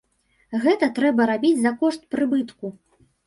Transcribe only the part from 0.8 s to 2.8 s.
трэба рабіць за кошт прыбытку.